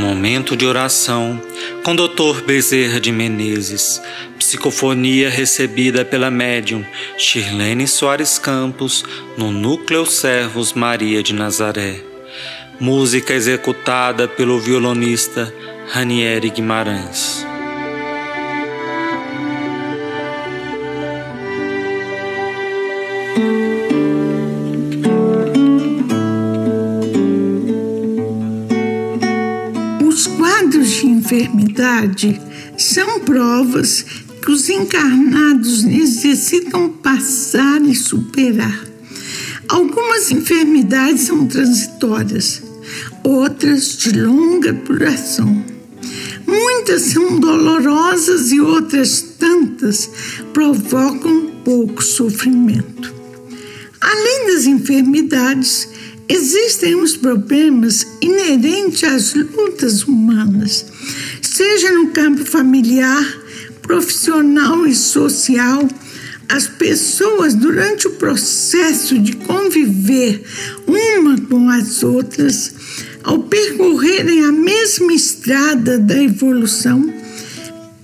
[0.00, 1.38] Momento de oração
[1.84, 2.40] com Dr.
[2.46, 4.00] Bezerra de Menezes.
[4.38, 6.82] Psicofonia recebida pela médium
[7.18, 9.04] Shirlene Soares Campos
[9.36, 12.00] no Núcleo Servos Maria de Nazaré.
[12.80, 15.52] Música executada pelo violonista
[15.92, 17.44] Ranieri Guimarães.
[31.30, 32.40] Enfermidade
[32.76, 34.04] são provas
[34.42, 38.84] que os encarnados necessitam passar e superar.
[39.68, 42.60] Algumas enfermidades são transitórias,
[43.22, 45.64] outras de longa duração.
[46.44, 50.10] Muitas são dolorosas e outras tantas
[50.52, 53.14] provocam pouco sofrimento.
[54.00, 55.88] Além das enfermidades,
[56.28, 60.89] existem os problemas inerentes às lutas humanas
[61.50, 63.24] seja no campo familiar,
[63.82, 65.88] profissional e social,
[66.48, 70.44] as pessoas, durante o processo de conviver
[70.86, 72.72] uma com as outras,
[73.24, 77.12] ao percorrerem a mesma estrada da evolução,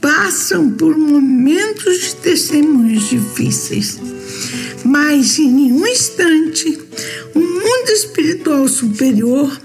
[0.00, 4.00] passam por momentos de testemunhos difíceis.
[4.84, 6.78] Mas em nenhum instante,
[7.32, 9.56] o mundo espiritual superior,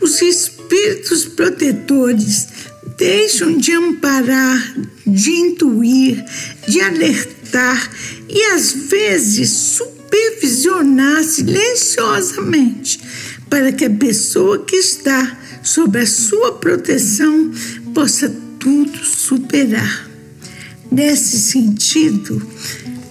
[0.00, 2.57] os espíritos protetores,
[2.98, 4.74] deixam de amparar,
[5.06, 6.22] de intuir,
[6.66, 7.90] de alertar
[8.28, 13.00] e às vezes supervisionar silenciosamente
[13.48, 17.52] para que a pessoa que está sob a sua proteção
[17.94, 20.08] possa tudo superar.
[20.90, 22.44] Nesse sentido,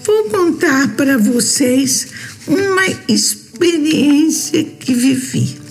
[0.03, 2.07] vou contar para vocês
[2.45, 5.66] uma experiência que vivi.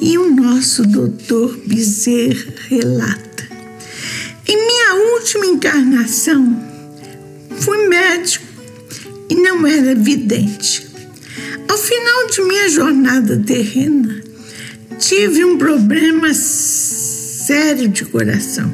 [0.00, 3.48] E o nosso doutor Bezerra relata.
[4.46, 6.58] Em minha última encarnação,
[7.58, 8.46] fui médico
[9.28, 10.88] e não era vidente.
[11.68, 14.22] Ao final de minha jornada terrena,
[14.98, 18.72] tive um problema sério de coração.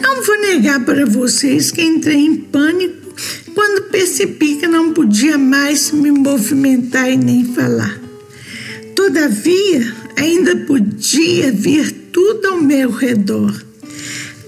[0.00, 3.14] Não vou negar para vocês que entrei em pânico
[3.54, 8.00] quando percebi que não podia mais me movimentar e nem falar.
[8.94, 13.52] Todavia, ainda podia ver tudo ao meu redor.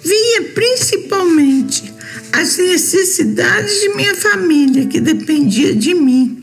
[0.04, 1.92] Via principalmente
[2.32, 6.41] as necessidades de minha família que dependia de mim.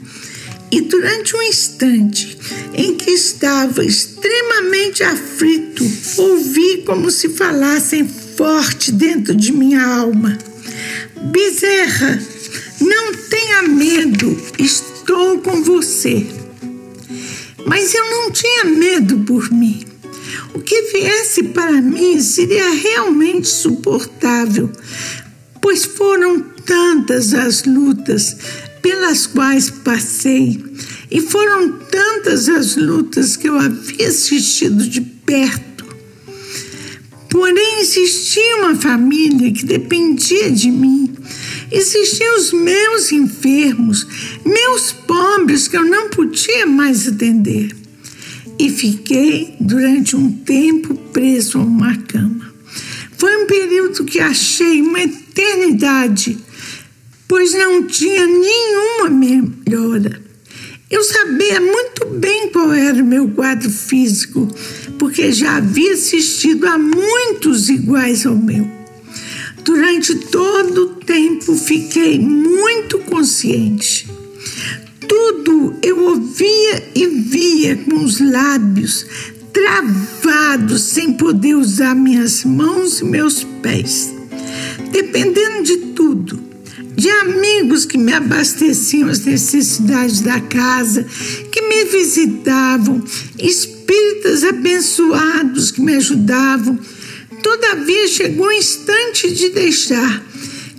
[0.72, 2.38] E durante um instante
[2.74, 5.86] em que estava extremamente aflito,
[6.18, 10.38] ouvi como se falassem forte dentro de minha alma:
[11.24, 12.22] Bezerra,
[12.80, 16.41] não tenha medo, estou com você.
[17.66, 19.86] Mas eu não tinha medo por mim.
[20.54, 24.70] O que viesse para mim seria realmente suportável,
[25.62, 28.36] pois foram tantas as lutas
[28.82, 30.64] pelas quais passei
[31.10, 35.86] e foram tantas as lutas que eu havia assistido de perto.
[37.30, 41.14] Porém, existia uma família que dependia de mim
[41.72, 44.06] Existiam os meus enfermos,
[44.46, 47.74] meus pobres que eu não podia mais atender.
[48.59, 52.54] E fiquei durante um tempo preso a uma cama.
[53.18, 56.38] Foi um período que achei uma eternidade,
[57.28, 60.22] pois não tinha nenhuma melhora.
[60.90, 64.46] Eu sabia muito bem qual era o meu quadro físico,
[65.00, 68.81] porque já havia assistido a muitos iguais ao meu.
[69.64, 74.10] Durante todo o tempo fiquei muito consciente.
[75.08, 79.06] Tudo eu ouvia e via com os lábios
[79.54, 84.14] travados, sem poder usar minhas mãos e meus pés.
[84.92, 86.40] Dependendo de tudo,
[86.96, 91.06] de amigos que me abasteciam as necessidades da casa,
[91.52, 93.03] que me visitavam,
[93.38, 96.80] espíritas abençoados que me ajudavam
[97.41, 100.23] Todavia chegou o instante de deixar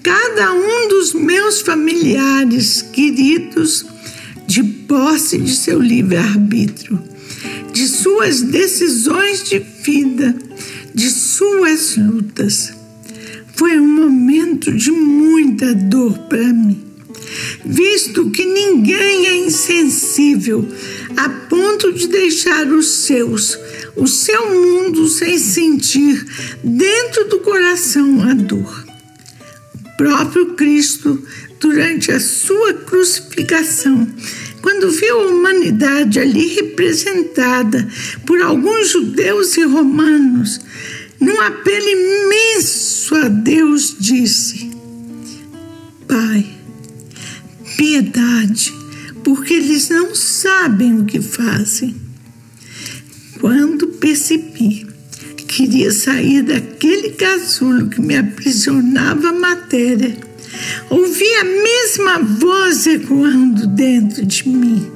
[0.02, 3.86] cada um dos meus familiares queridos
[4.46, 7.02] de posse de seu livre-arbítrio,
[7.72, 10.36] de suas decisões de vida,
[10.94, 12.72] de suas lutas.
[13.54, 16.82] Foi um momento de muita dor para mim,
[17.64, 20.68] visto que ninguém é insensível
[21.16, 23.58] a ponto de deixar os seus
[23.96, 26.24] o seu mundo sem sentir
[26.62, 28.86] dentro do coração a dor.
[29.84, 31.22] O próprio Cristo,
[31.60, 34.08] durante a sua crucificação,
[34.60, 37.86] quando viu a humanidade ali representada
[38.24, 40.60] por alguns judeus e romanos,
[41.20, 44.70] num apelo imenso a Deus, disse:
[46.08, 46.46] Pai,
[47.76, 48.74] piedade,
[49.22, 52.01] porque eles não sabem o que fazem.
[53.42, 54.86] Quando percebi
[55.48, 60.16] queria sair daquele casulo que me aprisionava a matéria,
[60.88, 64.86] ouvi a mesma voz ecoando dentro de mim,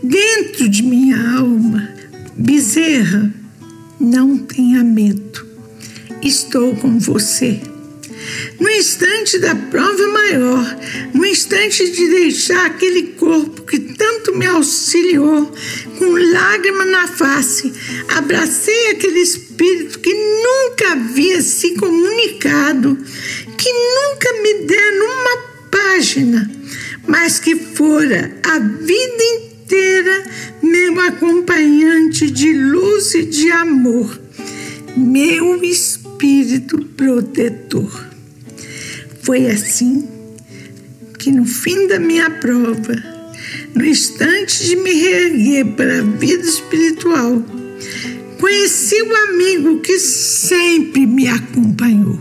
[0.00, 1.88] dentro de minha alma.
[2.36, 3.34] Bezerra,
[3.98, 5.44] não tenha medo,
[6.22, 7.60] estou com você.
[8.60, 10.78] No instante da prova maior,
[11.14, 15.52] no instante de deixar aquele corpo que tanto me auxiliou,
[15.98, 17.72] com lágrima na face,
[18.08, 22.96] abracei aquele espírito que nunca havia se comunicado,
[23.56, 25.36] que nunca me dera uma
[25.70, 26.50] página,
[27.06, 30.24] mas que fora a vida inteira
[30.62, 34.20] meu acompanhante de luz e de amor,
[34.96, 38.07] meu espírito protetor.
[39.28, 40.08] Foi assim
[41.18, 42.94] que no fim da minha prova,
[43.74, 47.44] no instante de me reerguer para a vida espiritual,
[48.40, 52.18] conheci o amigo que sempre me acompanhou.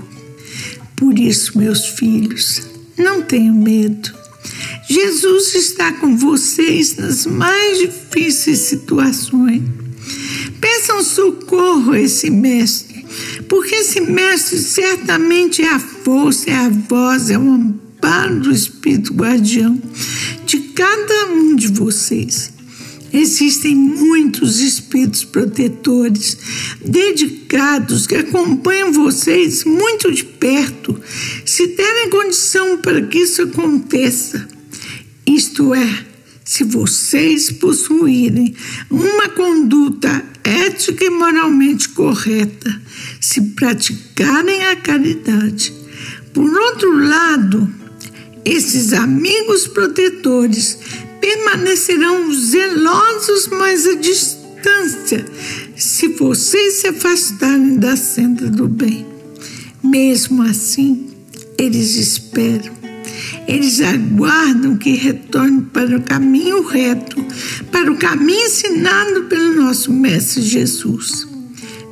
[0.98, 2.68] Por isso, meus filhos,
[2.98, 4.14] não tenham medo.
[4.90, 9.64] Jesus está com vocês nas mais difíceis situações.
[10.60, 12.87] Peçam socorro a esse mestre
[13.48, 19.14] porque esse mestre certamente é a força, é a voz, é o amparo do Espírito
[19.14, 19.82] Guardião
[20.46, 22.54] de cada um de vocês.
[23.12, 26.38] Existem muitos espíritos protetores
[26.86, 31.00] dedicados que acompanham vocês muito de perto,
[31.46, 34.48] se derem condição para que isso aconteça.
[35.26, 36.06] Isto é,
[36.48, 38.56] se vocês possuírem
[38.90, 42.82] uma conduta ética e moralmente correta,
[43.20, 45.74] se praticarem a caridade.
[46.34, 47.70] Por outro lado,
[48.46, 50.80] esses amigos protetores
[51.20, 55.26] permanecerão zelosos mais à distância
[55.76, 59.06] se vocês se afastarem da senda do bem.
[59.84, 61.10] Mesmo assim,
[61.58, 62.77] eles esperam
[63.48, 67.26] eles aguardam que retorne para o caminho reto,
[67.72, 71.26] para o caminho ensinado pelo nosso Mestre Jesus.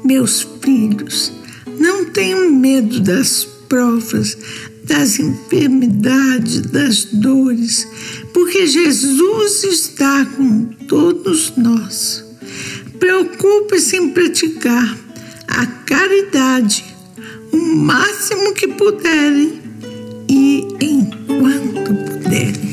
[0.04, 1.32] Meus filhos,
[1.80, 4.38] não tenham medo das provas,
[4.84, 7.88] das enfermidades, das dores,
[8.34, 12.24] porque Jesus está com todos nós.
[13.00, 14.98] Preocupe-se em praticar
[15.48, 16.84] a caridade
[17.52, 19.65] o máximo que puderem
[20.36, 22.65] e enquanto puder.